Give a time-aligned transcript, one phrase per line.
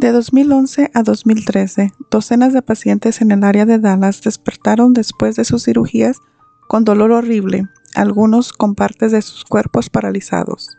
[0.00, 5.44] De 2011 a 2013, docenas de pacientes en el área de Dallas despertaron después de
[5.44, 6.16] sus cirugías
[6.68, 10.70] con dolor horrible, algunos con partes de sus cuerpos paralizados.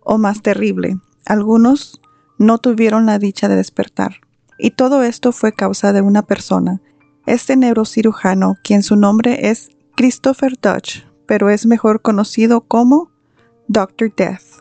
[0.00, 2.02] O más terrible, algunos
[2.36, 4.16] no tuvieron la dicha de despertar.
[4.58, 6.82] Y todo esto fue causa de una persona,
[7.24, 13.10] este neurocirujano, quien su nombre es Christopher Dutch, pero es mejor conocido como
[13.68, 14.12] Dr.
[14.14, 14.59] Death.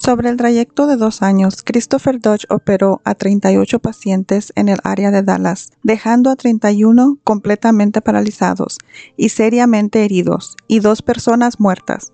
[0.00, 5.10] Sobre el trayecto de dos años, Christopher Dodge operó a 38 pacientes en el área
[5.10, 8.78] de Dallas, dejando a 31 completamente paralizados
[9.18, 12.12] y seriamente heridos, y dos personas muertas.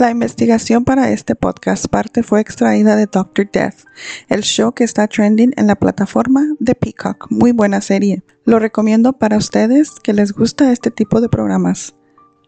[0.00, 3.84] La investigación para este podcast parte fue extraída de Doctor Death,
[4.28, 7.28] el show que está trending en la plataforma de Peacock.
[7.30, 8.24] Muy buena serie.
[8.44, 11.94] Lo recomiendo para ustedes que les gusta este tipo de programas.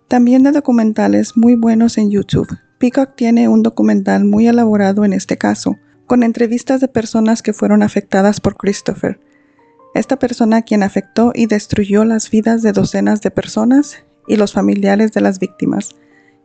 [0.08, 2.48] También de documentales muy buenos en YouTube.
[2.82, 5.76] Peacock tiene un documental muy elaborado en este caso,
[6.08, 9.20] con entrevistas de personas que fueron afectadas por Christopher.
[9.94, 15.12] Esta persona quien afectó y destruyó las vidas de docenas de personas y los familiares
[15.12, 15.90] de las víctimas.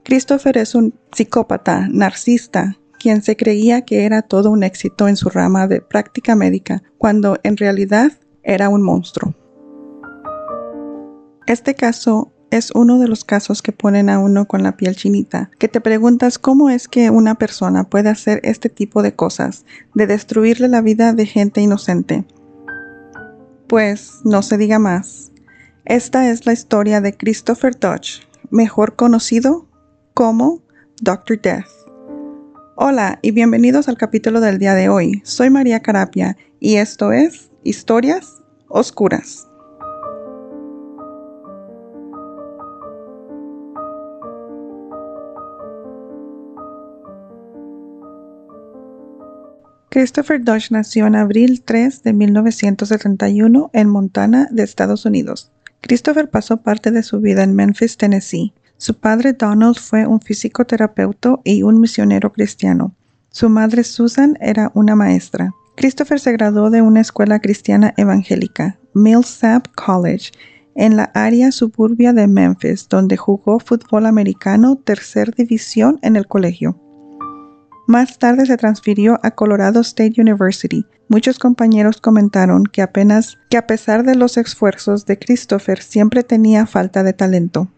[0.04, 5.32] Christopher es un psicópata, narcisista, quien se creía que era todo un éxito en su
[5.32, 8.12] rama de práctica médica, cuando en realidad
[8.44, 9.34] era un monstruo.
[11.48, 15.52] Este caso es uno de los casos que ponen a uno con la piel chinita,
[15.58, 20.08] que te preguntas cómo es que una persona puede hacer este tipo de cosas, de
[20.08, 22.26] destruirle la vida de gente inocente.
[23.68, 25.32] Pues no se diga más.
[25.86, 29.68] Esta es la historia de Christopher Dodge, mejor conocido
[30.14, 30.62] como
[31.02, 31.42] Dr.
[31.42, 31.68] Death.
[32.76, 35.22] Hola y bienvenidos al capítulo del día de hoy.
[35.26, 39.47] Soy María Carapia y esto es Historias Oscuras.
[49.90, 55.52] Christopher Dodge nació en abril 3 de 1971 en Montana, de Estados Unidos.
[55.80, 58.54] Christopher pasó parte de su vida en Memphis, Tennessee.
[58.76, 62.94] Su padre Donald fue un físico terapeuta y un misionero cristiano.
[63.30, 65.52] Su madre Susan era una maestra.
[65.78, 70.32] Christopher se graduó de una escuela cristiana evangélica, Millsap College,
[70.76, 76.78] en la área suburbia de Memphis, donde jugó fútbol americano tercer división en el colegio.
[77.88, 80.86] Más tarde se transfirió a Colorado State University.
[81.08, 86.66] Muchos compañeros comentaron que apenas que a pesar de los esfuerzos de Christopher siempre tenía
[86.68, 87.70] falta de talento.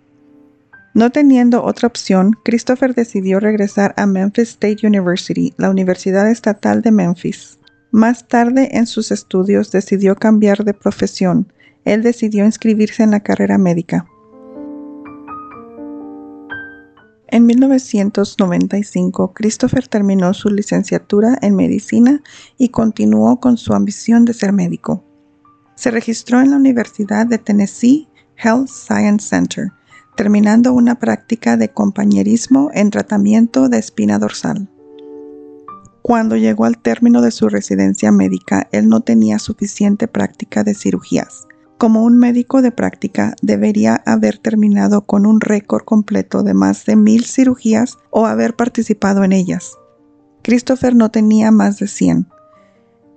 [0.95, 6.91] No teniendo otra opción, Christopher decidió regresar a Memphis State University, la Universidad Estatal de
[6.91, 7.59] Memphis.
[7.91, 11.53] Más tarde en sus estudios decidió cambiar de profesión.
[11.85, 14.07] Él decidió inscribirse en la carrera médica.
[17.31, 22.23] En 1995, Christopher terminó su licenciatura en medicina
[22.57, 25.03] y continuó con su ambición de ser médico.
[25.75, 29.71] Se registró en la Universidad de Tennessee Health Science Center,
[30.17, 34.67] terminando una práctica de compañerismo en tratamiento de espina dorsal.
[36.01, 41.45] Cuando llegó al término de su residencia médica, él no tenía suficiente práctica de cirugías
[41.79, 46.97] como un médico de práctica, debería haber terminado con un récord completo de más de
[46.97, 49.77] mil cirugías o haber participado en ellas.
[50.43, 52.27] Christopher no tenía más de 100.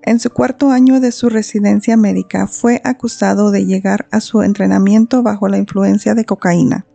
[0.03, 5.25] En su cuarto año de su residencia médica fue acusado de llegar a su entrenamiento
[5.25, 6.87] bajo la influencia de cocaína.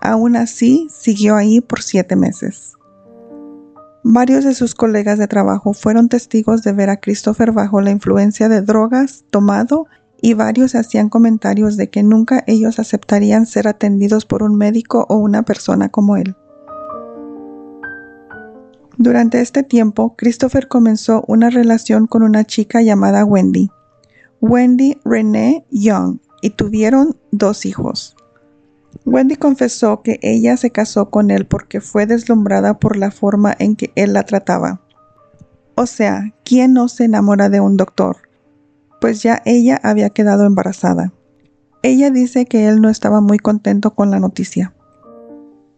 [0.00, 2.72] Aún así, siguió ahí por siete meses.
[4.02, 8.48] Varios de sus colegas de trabajo fueron testigos de ver a Christopher bajo la influencia
[8.48, 9.86] de drogas, tomado
[10.22, 15.16] y varios hacían comentarios de que nunca ellos aceptarían ser atendidos por un médico o
[15.16, 16.36] una persona como él.
[18.98, 23.70] Durante este tiempo, Christopher comenzó una relación con una chica llamada Wendy,
[24.40, 28.16] Wendy Renee Young, y tuvieron dos hijos.
[29.06, 33.76] Wendy confesó que ella se casó con él porque fue deslumbrada por la forma en
[33.76, 34.80] que él la trataba.
[35.76, 38.29] O sea, ¿quién no se enamora de un doctor?
[39.00, 41.12] Pues ya ella había quedado embarazada.
[41.82, 44.74] Ella dice que él no estaba muy contento con la noticia.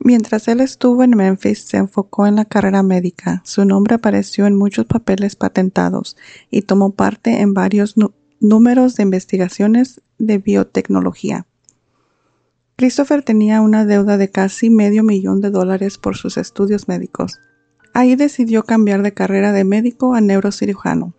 [0.05, 3.41] Mientras él estuvo en Memphis, se enfocó en la carrera médica.
[3.45, 6.17] Su nombre apareció en muchos papeles patentados
[6.51, 7.95] y tomó parte en varios
[8.41, 11.47] números de investigaciones de biotecnología.
[12.75, 17.39] Christopher tenía una deuda de casi medio millón de dólares por sus estudios médicos.
[17.95, 21.15] Ahí decidió cambiar de carrera de médico a neurocirujano.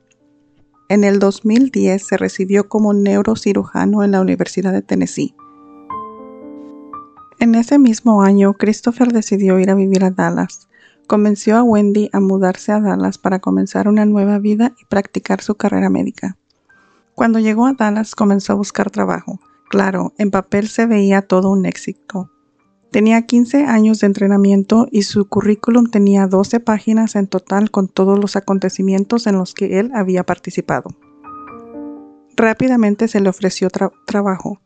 [0.94, 5.34] En el 2010 se recibió como neurocirujano en la Universidad de Tennessee.
[7.40, 10.68] En ese mismo año, Christopher decidió ir a vivir a Dallas.
[11.08, 15.56] convenció a Wendy a mudarse a Dallas para comenzar una nueva vida y practicar su
[15.56, 16.38] carrera médica.
[17.16, 19.40] Cuando llegó a Dallas comenzó a buscar trabajo.
[19.72, 22.30] Claro, en papel se veía todo un éxito.
[22.94, 28.20] Tenía 15 años de entrenamiento y su currículum tenía 12 páginas en total con todos
[28.20, 30.92] los acontecimientos en los que él había participado.
[32.36, 33.70] Rápidamente se le ofreció
[34.06, 34.62] trabajo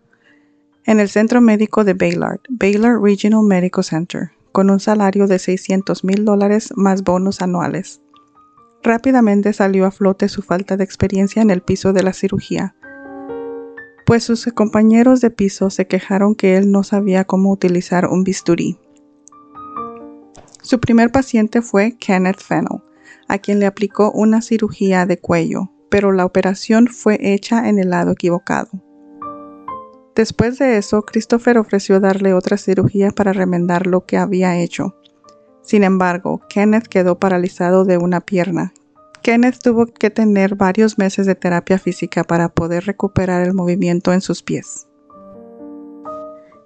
[0.85, 6.03] en el centro médico de Baylor, Baylor Regional Medical Center, con un salario de 600
[6.03, 8.01] mil dólares más bonos anuales.
[8.83, 12.75] Rápidamente salió a flote su falta de experiencia en el piso de la cirugía,
[14.07, 18.79] pues sus compañeros de piso se quejaron que él no sabía cómo utilizar un bisturí.
[20.61, 22.81] Su primer paciente fue Kenneth Fennell,
[23.27, 27.89] a quien le aplicó una cirugía de cuello, pero la operación fue hecha en el
[27.89, 28.69] lado equivocado.
[30.15, 34.95] Después de eso, Christopher ofreció darle otra cirugía para remendar lo que había hecho.
[35.63, 38.73] Sin embargo, Kenneth quedó paralizado de una pierna.
[39.27, 44.21] Kenneth tuvo que tener varios meses de terapia física para poder recuperar el movimiento en
[44.21, 44.87] sus pies.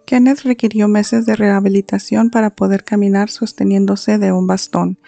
[0.05, 4.99] Kenneth requirió meses de rehabilitación para poder caminar sosteniéndose de un bastón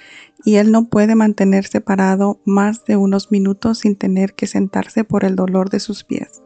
[0.44, 5.24] y él no puede mantenerse parado más de unos minutos sin tener que sentarse por
[5.24, 6.42] el dolor de sus pies.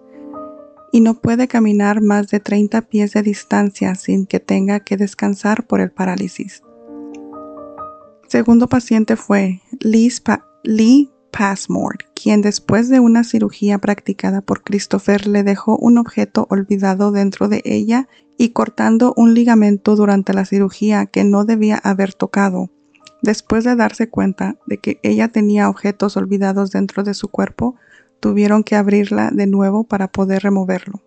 [0.91, 5.67] Y no puede caminar más de 30 pies de distancia sin que tenga que descansar
[5.67, 6.63] por el parálisis.
[8.27, 9.61] Segundo paciente fue
[10.63, 17.11] Lee Passmore, quien después de una cirugía practicada por Christopher le dejó un objeto olvidado
[17.11, 18.07] dentro de ella
[18.37, 22.69] y cortando un ligamento durante la cirugía que no debía haber tocado.
[23.21, 27.75] Después de darse cuenta de que ella tenía objetos olvidados dentro de su cuerpo,
[28.19, 31.03] tuvieron que abrirla de nuevo para poder removerlo.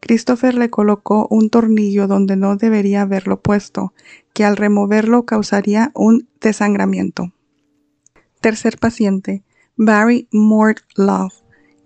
[0.00, 3.92] Christopher le colocó un tornillo donde no debería haberlo puesto,
[4.32, 7.32] que al removerlo causaría un desangramiento.
[8.40, 9.44] Tercer paciente,
[9.76, 11.34] Barry Love,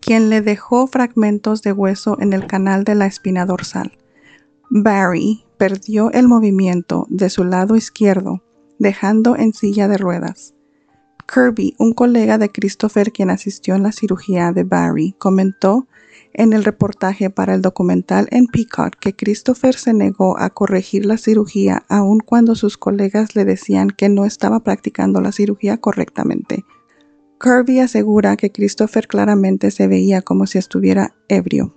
[0.01, 3.99] quien le dejó fragmentos de hueso en el canal de la espina dorsal.
[4.71, 8.43] Barry perdió el movimiento de su lado izquierdo
[8.79, 10.55] dejando en silla de ruedas.
[11.27, 15.89] Kirby, un colega de Christopher quien asistió en la cirugía de Barry, comentó
[16.35, 21.17] en el reportaje para el documental en Peacock que Christopher se negó a corregir la
[21.17, 26.65] cirugía aun cuando sus colegas le decían que no estaba practicando la cirugía correctamente.
[27.41, 31.75] Kirby asegura que Christopher claramente se veía como si estuviera ebrio.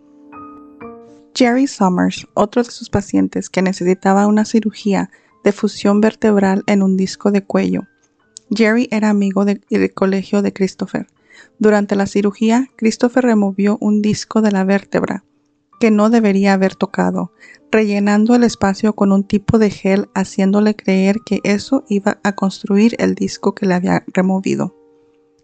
[1.36, 5.12] Jerry Summers, otro de sus pacientes que necesitaba una cirugía,
[5.44, 7.83] de fusión vertebral en un disco de cuello.
[8.50, 9.62] Jerry era amigo del
[9.94, 11.07] colegio de Christopher.
[11.60, 15.24] Durante la cirugía, Christopher removió un disco de la vértebra
[15.80, 17.31] que no debería haber tocado,
[17.72, 22.95] rellenando el espacio con un tipo de gel haciéndole creer que eso iba a construir
[23.00, 24.75] el disco que le había removido.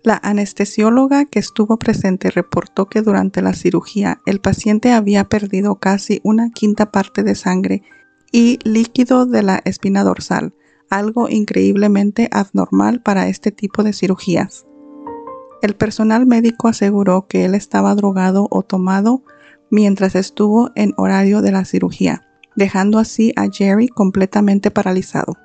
[0.03, 6.19] La anestesióloga que estuvo presente reportó que durante la cirugía el paciente había perdido casi
[6.23, 7.83] una quinta parte de sangre
[8.31, 10.53] y líquido de la espina dorsal,
[10.89, 14.65] algo increíblemente abnormal para este tipo de cirugías.
[15.63, 19.23] El personal médico aseguró que él estaba drogado o tomado
[19.69, 25.37] mientras estuvo en horario de la cirugía, dejando así a Jerry completamente paralizado.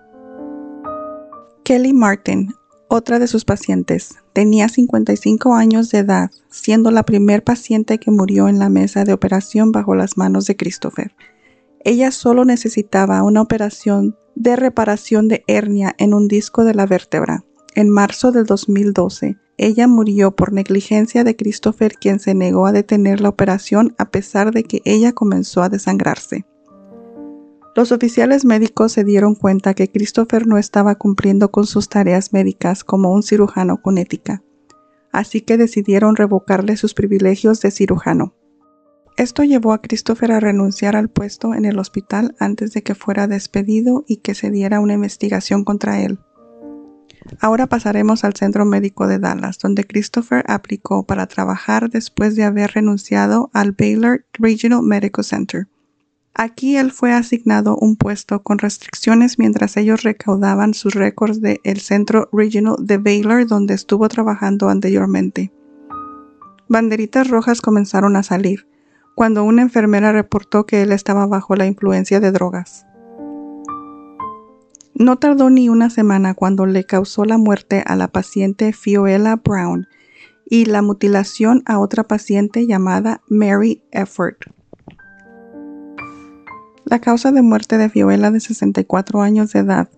[1.63, 2.53] Kelly Martin,
[2.89, 8.49] otra de sus pacientes, tenía 55 años de edad, siendo la primer paciente que murió
[8.49, 11.15] en la mesa de operación bajo las manos de Christopher.
[11.85, 17.45] Ella solo necesitaba una operación de reparación de hernia en un disco de la vértebra.
[17.77, 23.21] En marzo del 2012, ella murió por negligencia de Christopher quien se negó a detener
[23.21, 26.47] la operación a pesar de que ella comenzó a desangrarse.
[27.75, 32.83] Los oficiales médicos se dieron cuenta que Christopher no estaba cumpliendo con sus tareas médicas
[32.83, 34.43] como un cirujano con ética,
[35.13, 38.35] así que decidieron revocarle sus privilegios de cirujano.
[39.17, 43.27] Esto llevó a Christopher a renunciar al puesto en el hospital antes de que fuera
[43.27, 46.21] despedido y que se diera una investigación contra él.
[47.41, 52.73] Ahora pasaremos al centro médico de Dallas, donde Christopher aplicó para trabajar después de haber
[52.73, 55.69] renunciado al Baylor Regional Medical Center.
[56.35, 62.29] Aquí él fue asignado un puesto con restricciones mientras ellos recaudaban sus récords del centro
[62.33, 65.53] regional de Baylor donde estuvo trabajando anteriormente.
[66.69, 68.69] Banderitas rojas comenzaron a salir
[69.17, 72.87] cuando una enfermera reportó que él estaba bajo la influencia de drogas.
[74.99, 79.87] No tardó ni una semana cuando le causó la muerte a la paciente Fioela Brown
[80.45, 84.39] y la mutilación a otra paciente llamada Mary Efford.
[86.85, 89.89] La causa de muerte de Fioela de 64 años de edad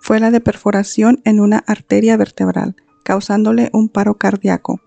[0.00, 4.80] fue la de perforación en una arteria vertebral, causándole un paro cardíaco.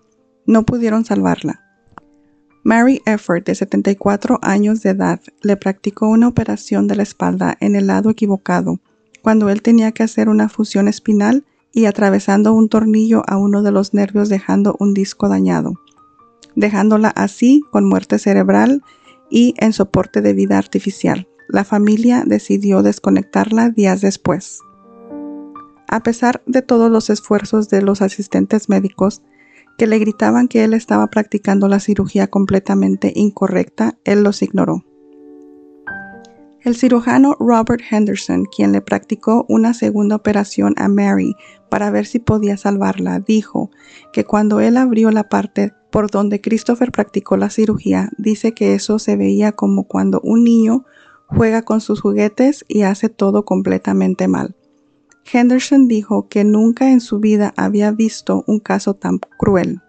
[0.46, 1.62] No pudieron salvarla.
[2.64, 7.76] Mary Efford, de 74 años de edad, le practicó una operación de la espalda en
[7.76, 8.80] el lado equivocado,
[9.24, 13.72] cuando él tenía que hacer una fusión espinal y atravesando un tornillo a uno de
[13.72, 15.80] los nervios dejando un disco dañado,
[16.56, 18.82] dejándola así con muerte cerebral
[19.30, 21.26] y en soporte de vida artificial.
[21.48, 24.58] La familia decidió desconectarla días después.
[25.88, 29.22] A pesar de todos los esfuerzos de los asistentes médicos,
[29.78, 34.84] que le gritaban que él estaba practicando la cirugía completamente incorrecta, él los ignoró.
[36.64, 41.36] El cirujano Robert Henderson, quien le practicó una segunda operación a Mary
[41.68, 43.70] para ver si podía salvarla, dijo
[44.14, 48.98] que cuando él abrió la parte por donde Christopher practicó la cirugía, dice que eso
[48.98, 50.86] se veía como cuando un niño
[51.26, 54.56] juega con sus juguetes y hace todo completamente mal.
[55.30, 59.82] Henderson dijo que nunca en su vida había visto un caso tan cruel.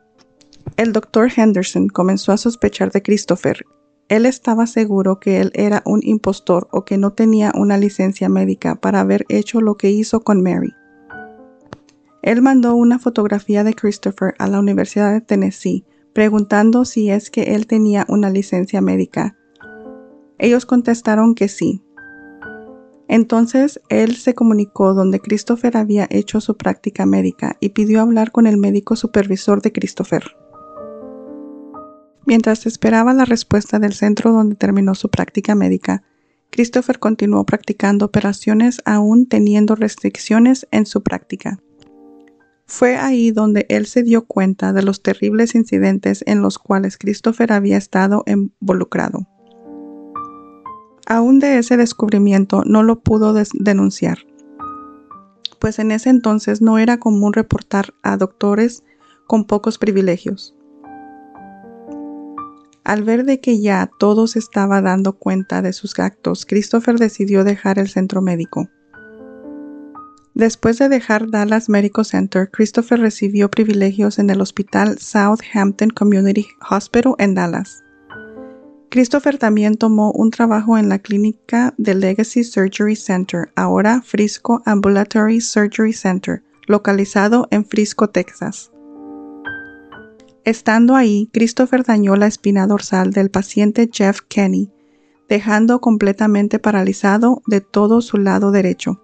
[0.75, 3.65] El doctor Henderson comenzó a sospechar de Christopher.
[4.07, 8.75] Él estaba seguro que él era un impostor o que no tenía una licencia médica
[8.75, 10.73] para haber hecho lo que hizo con Mary.
[12.21, 17.55] Él mandó una fotografía de Christopher a la Universidad de Tennessee preguntando si es que
[17.55, 19.37] él tenía una licencia médica.
[20.37, 21.83] Ellos contestaron que sí,
[23.07, 28.47] entonces él se comunicó donde Christopher había hecho su práctica médica y pidió hablar con
[28.47, 30.23] el médico supervisor de Christopher.
[32.25, 36.03] Mientras esperaba la respuesta del centro donde terminó su práctica médica,
[36.49, 41.59] Christopher continuó practicando operaciones aún teniendo restricciones en su práctica.
[42.65, 47.53] Fue ahí donde él se dio cuenta de los terribles incidentes en los cuales Christopher
[47.53, 49.27] había estado involucrado.
[51.05, 54.19] Aún de ese descubrimiento no lo pudo denunciar,
[55.59, 58.83] pues en ese entonces no era común reportar a doctores
[59.27, 60.54] con pocos privilegios.
[62.85, 67.79] Al ver de que ya todos estaba dando cuenta de sus actos, Christopher decidió dejar
[67.79, 68.69] el centro médico.
[70.35, 77.15] Después de dejar Dallas Medical Center, Christopher recibió privilegios en el Hospital Southampton Community Hospital
[77.17, 77.83] en Dallas.
[78.91, 85.41] Christopher también tomó un trabajo en la clínica de Legacy Surgery Center, ahora Frisco Ambulatory
[85.41, 88.71] Surgery Center, localizado en Frisco, Texas.
[90.45, 94.71] Estando ahí, Christopher dañó la espina dorsal del paciente Jeff Kenny,
[95.27, 99.01] dejando completamente paralizado de todo su lado derecho.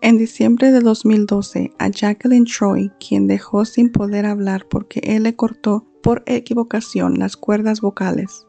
[0.00, 5.36] En diciembre de 2012, a Jacqueline Troy, quien dejó sin poder hablar porque él le
[5.36, 8.48] cortó por equivocación las cuerdas vocales.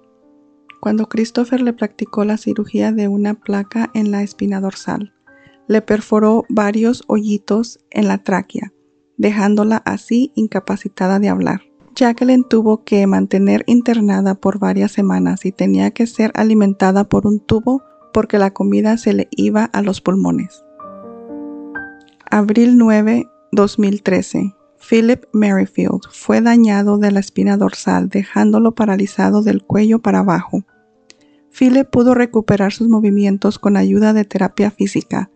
[0.81, 5.13] Cuando Christopher le practicó la cirugía de una placa en la espina dorsal,
[5.67, 8.73] le perforó varios hoyitos en la tráquea,
[9.17, 11.61] dejándola así incapacitada de hablar.
[11.95, 17.39] Jacqueline tuvo que mantener internada por varias semanas y tenía que ser alimentada por un
[17.39, 17.81] tubo
[18.13, 20.63] porque la comida se le iba a los pulmones.
[22.29, 24.53] Abril 9, 2013.
[24.89, 30.63] Philip Merrifield fue dañado de la espina dorsal, dejándolo paralizado del cuello para abajo.
[31.57, 35.31] Philip pudo recuperar sus movimientos con ayuda de terapia física.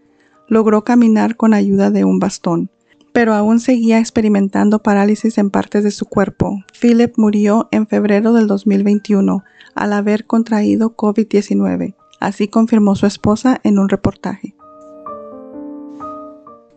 [0.47, 2.69] Logró caminar con ayuda de un bastón,
[3.13, 6.63] pero aún seguía experimentando parálisis en partes de su cuerpo.
[6.80, 9.44] Philip murió en febrero del 2021
[9.75, 14.56] al haber contraído COVID-19, así confirmó su esposa en un reportaje.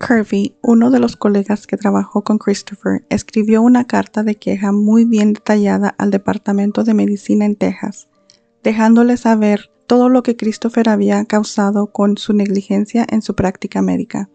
[0.07, 5.05] Kirby, uno de los colegas que trabajó con Christopher, escribió una carta de queja muy
[5.05, 8.09] bien detallada al Departamento de Medicina en Texas,
[8.63, 14.29] dejándole saber todo lo que Christopher había causado con su negligencia en su práctica médica.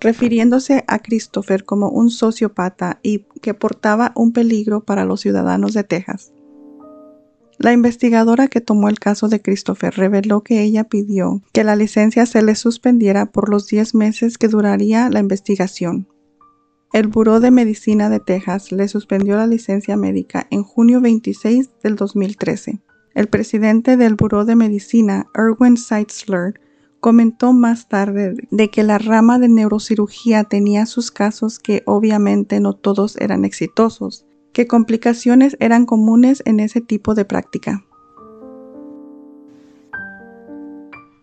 [0.00, 5.84] Refiriéndose a Christopher como un sociópata y que portaba un peligro para los ciudadanos de
[5.84, 6.32] Texas.
[7.58, 12.24] La investigadora que tomó el caso de Christopher reveló que ella pidió que la licencia
[12.24, 16.06] se le suspendiera por los 10 meses que duraría la investigación.
[16.92, 21.96] El Buró de Medicina de Texas le suspendió la licencia médica en junio 26 del
[21.96, 22.80] 2013.
[23.14, 26.54] El presidente del Buró de Medicina, Erwin Seitzler,
[27.00, 32.74] comentó más tarde de que la rama de neurocirugía tenía sus casos que obviamente no
[32.74, 34.26] todos eran exitosos,
[34.58, 37.84] ¿Qué complicaciones eran comunes en ese tipo de práctica?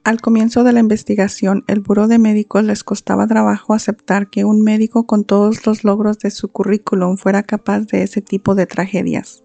[0.06, 4.62] Al comienzo de la investigación, el Buró de Médicos les costaba trabajo aceptar que un
[4.62, 9.44] médico con todos los logros de su currículum fuera capaz de ese tipo de tragedias.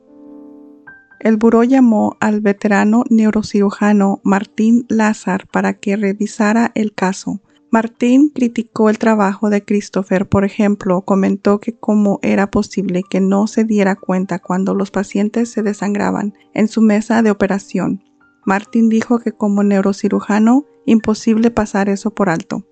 [1.20, 7.42] El buró llamó al veterano neurocirujano Martín Lazar para que revisara el caso.
[7.70, 13.46] Martín criticó el trabajo de Christopher, por ejemplo, comentó que cómo era posible que no
[13.46, 18.02] se diera cuenta cuando los pacientes se desangraban en su mesa de operación.
[18.46, 22.64] Martín dijo que como neurocirujano imposible pasar eso por alto.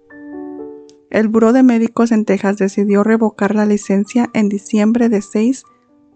[1.10, 5.64] El Buró de Médicos en Texas decidió revocar la licencia en diciembre de 6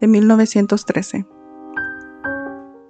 [0.01, 1.27] de 1913.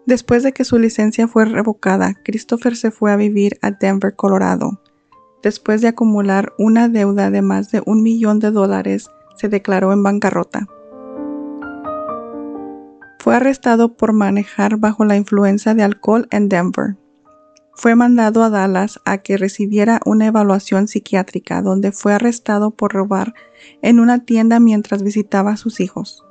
[0.07, 4.81] Después de que su licencia fue revocada, Christopher se fue a vivir a Denver, Colorado.
[5.43, 10.03] Después de acumular una deuda de más de un millón de dólares, se declaró en
[10.03, 10.67] bancarrota.
[13.19, 16.97] Fue arrestado por manejar bajo la influencia de alcohol en Denver.
[17.75, 23.35] Fue mandado a Dallas a que recibiera una evaluación psiquiátrica donde fue arrestado por robar
[23.81, 26.25] en una tienda mientras visitaba a sus hijos.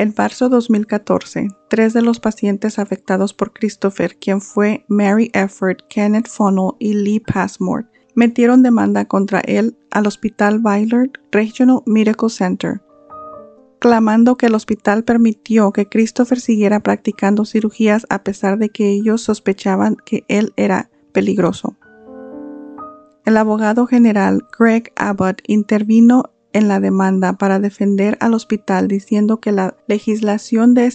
[0.00, 6.26] En marzo 2014, tres de los pacientes afectados por Christopher, quien fue Mary Efford, Kenneth
[6.26, 12.80] Funnell y Lee Passmore, metieron demanda contra él al Hospital Baylor Regional Medical Center,
[13.78, 19.20] clamando que el hospital permitió que Christopher siguiera practicando cirugías a pesar de que ellos
[19.20, 21.76] sospechaban que él era peligroso.
[23.26, 29.52] El abogado general Greg Abbott intervino en la demanda para defender al hospital diciendo que
[29.52, 30.86] la legislación de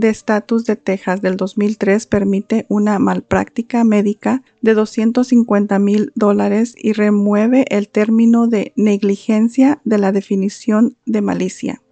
[0.00, 7.64] estatus de, Texas del 2003 permite una malpráctica médica de 250 mil dólares y remueve
[7.70, 11.82] el término de negligencia de la definición de malicia.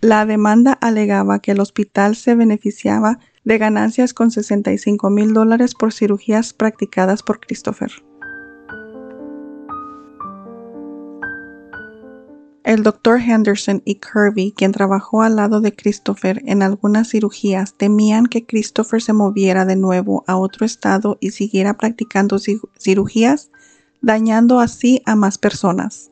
[0.00, 5.92] La demanda alegaba que el hospital se beneficiaba de ganancias con 65 mil dólares por
[5.92, 7.90] cirugías practicadas por Christopher.
[12.62, 13.18] El Dr.
[13.20, 19.00] Henderson y Kirby, quien trabajó al lado de Christopher en algunas cirugías, temían que Christopher
[19.00, 22.38] se moviera de nuevo a otro estado y siguiera practicando
[22.78, 23.50] cirugías,
[24.02, 26.10] dañando así a más personas.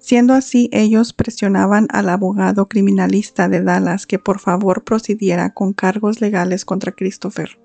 [0.00, 6.20] Siendo así, ellos presionaban al abogado criminalista de Dallas que por favor procediera con cargos
[6.20, 7.60] legales contra Christopher.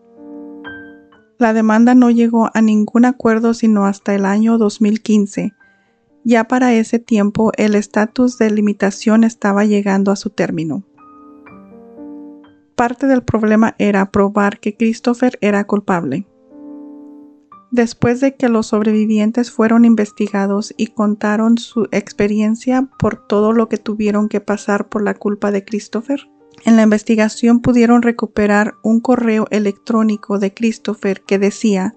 [1.39, 5.54] La demanda no llegó a ningún acuerdo sino hasta el año 2015,
[6.28, 10.84] ya para ese tiempo el estatus de limitación estaba llegando a su término.
[12.76, 16.28] Parte del problema era probar que Christopher era culpable.
[17.72, 23.78] Después de que los sobrevivientes fueron investigados y contaron su experiencia por todo lo que
[23.78, 26.28] tuvieron que pasar por la culpa de Christopher,
[26.66, 31.96] en la investigación pudieron recuperar un correo electrónico de Christopher que decía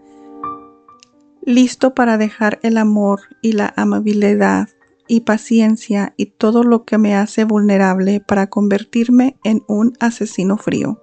[1.42, 4.68] listo para dejar el amor y la amabilidad
[5.08, 11.00] y paciencia y todo lo que me hace vulnerable para convertirme en un asesino frío.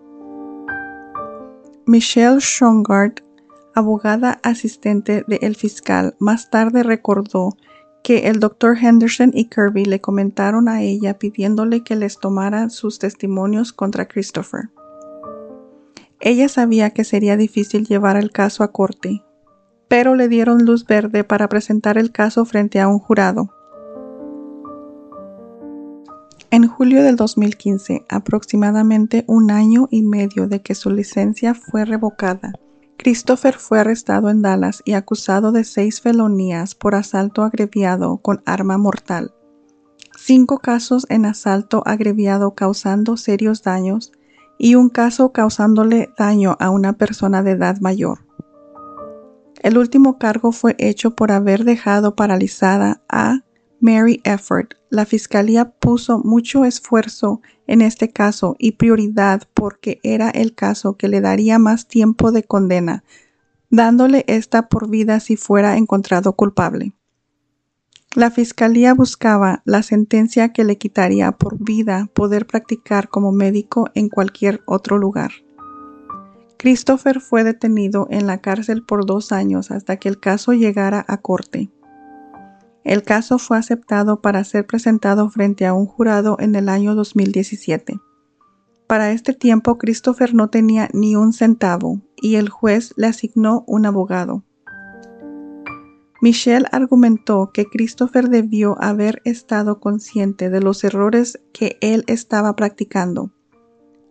[1.86, 3.16] Michelle Schongard,
[3.76, 7.58] abogada asistente del fiscal, más tarde recordó
[8.04, 8.78] que el Dr.
[8.78, 14.70] Henderson y Kirby le comentaron a ella pidiéndole que les tomara sus testimonios contra Christopher.
[16.20, 19.24] Ella sabía que sería difícil llevar el caso a corte,
[19.88, 23.54] pero le dieron luz verde para presentar el caso frente a un jurado.
[26.50, 32.54] En julio del 2015, aproximadamente un año y medio de que su licencia fue revocada,
[32.98, 38.78] Christopher fue arrestado en Dallas y acusado de seis felonías por asalto agreviado con arma
[38.78, 39.34] mortal,
[40.18, 44.12] cinco casos en asalto agreviado causando serios daños
[44.58, 48.27] y un caso causándole daño a una persona de edad mayor.
[49.62, 53.42] El último cargo fue hecho por haber dejado paralizada a
[53.80, 54.70] Mary Efford.
[54.90, 61.08] La fiscalía puso mucho esfuerzo en este caso y prioridad porque era el caso que
[61.08, 63.04] le daría más tiempo de condena,
[63.70, 66.94] dándole esta por vida si fuera encontrado culpable.
[68.16, 74.10] La fiscalía buscaba la sentencia que le quitaría por vida poder practicar como médico en
[74.10, 75.32] cualquier otro lugar.
[76.58, 81.18] Christopher fue detenido en la cárcel por dos años hasta que el caso llegara a
[81.18, 81.70] corte.
[82.84, 88.00] El caso fue aceptado para ser presentado frente a un jurado en el año 2017.
[88.88, 93.86] Para este tiempo Christopher no tenía ni un centavo y el juez le asignó un
[93.86, 94.44] abogado.
[96.22, 103.32] Michelle argumentó que Christopher debió haber estado consciente de los errores que él estaba practicando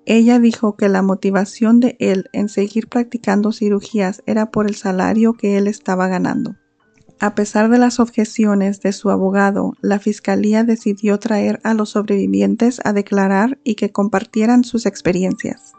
[0.06, 5.34] ella dijo que la motivación de él en seguir practicando cirugías era por el salario
[5.34, 6.56] que él estaba ganando.
[7.18, 12.80] A pesar de las objeciones de su abogado, la fiscalía decidió traer a los sobrevivientes
[12.84, 15.72] a declarar y que compartieran sus experiencias.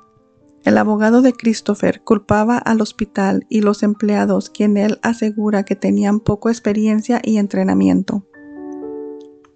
[0.65, 6.19] El abogado de Christopher culpaba al hospital y los empleados, quien él asegura que tenían
[6.19, 8.25] poco experiencia y entrenamiento.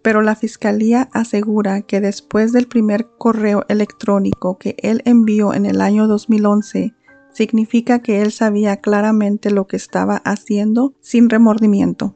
[0.02, 5.82] Pero la fiscalía asegura que después del primer correo electrónico que él envió en el
[5.82, 6.94] año 2011,
[7.34, 12.16] significa que él sabía claramente lo que estaba haciendo sin remordimiento.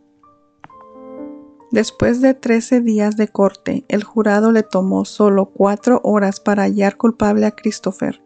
[1.72, 6.96] Después de 13 días de corte, el jurado le tomó solo cuatro horas para hallar
[6.96, 8.22] culpable a Christopher.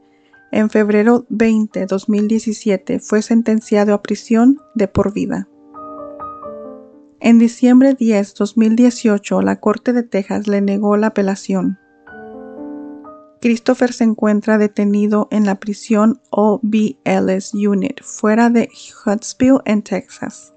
[0.51, 5.47] En febrero 20, 2017, fue sentenciado a prisión de por vida.
[7.21, 11.77] En diciembre 10, 2018, la Corte de Texas le negó la apelación.
[13.41, 18.69] Christopher se encuentra detenido en la prisión OBLS Unit fuera de
[19.05, 20.53] Huntsville, en Texas.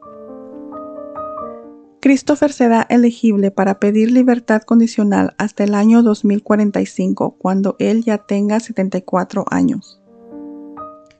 [2.01, 8.59] Christopher será elegible para pedir libertad condicional hasta el año 2045, cuando él ya tenga
[8.61, 10.01] 74 años.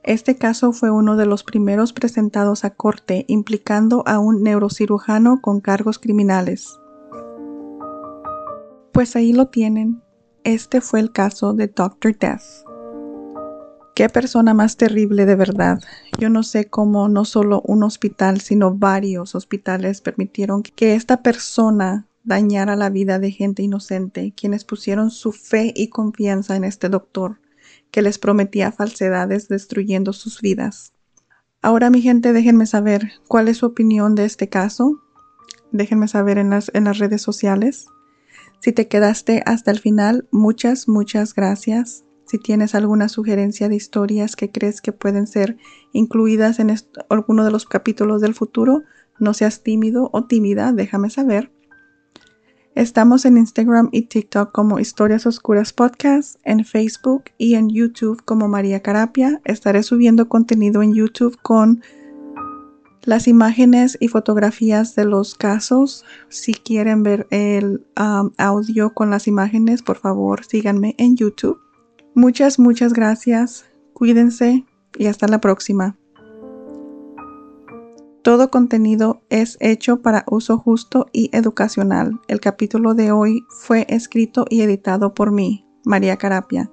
[0.03, 5.61] Este caso fue uno de los primeros presentados a corte implicando a un neurocirujano con
[5.61, 6.77] cargos criminales.
[8.91, 10.01] Pues ahí lo tienen,
[10.43, 12.17] este fue el caso de Dr.
[12.17, 12.41] Death.
[13.95, 15.79] Qué persona más terrible de verdad.
[16.19, 22.07] Yo no sé cómo no solo un hospital, sino varios hospitales permitieron que esta persona
[22.23, 27.39] dañara la vida de gente inocente, quienes pusieron su fe y confianza en este doctor,
[27.93, 30.93] que les prometía falsedades destruyendo sus vidas.
[31.61, 34.99] Ahora mi gente, déjenme saber cuál es su opinión de este caso.
[35.71, 37.85] Déjenme saber en las, en las redes sociales.
[38.59, 42.03] Si te quedaste hasta el final, muchas, muchas gracias.
[42.25, 45.57] Si tienes alguna sugerencia de historias que crees que pueden ser
[45.91, 46.75] incluidas en
[47.09, 48.81] alguno de los capítulos del futuro,
[49.19, 51.52] no seas tímido o tímida, déjame saber.
[52.75, 58.47] Estamos en Instagram y TikTok como Historias Oscuras Podcast, en Facebook y en YouTube como
[58.47, 59.39] María Carapia.
[59.45, 61.83] Estaré subiendo contenido en YouTube con
[63.03, 66.03] las imágenes y fotografías de los casos.
[66.29, 71.59] Si quieren ver el um, audio con las imágenes, por favor síganme en YouTube.
[72.15, 73.65] Muchas, muchas gracias.
[73.93, 74.65] Cuídense
[74.97, 75.95] y hasta la próxima.
[78.23, 82.21] Todo contenido es hecho para uso justo y educacional.
[82.29, 86.71] El capítulo de hoy fue escrito y editado por mí, María Carapia.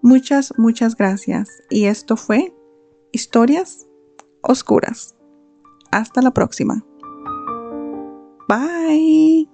[0.00, 1.48] Muchas, muchas gracias.
[1.70, 2.54] Y esto fue
[3.10, 3.88] Historias
[4.42, 5.16] Oscuras.
[5.90, 6.84] Hasta la próxima.
[8.48, 9.51] Bye.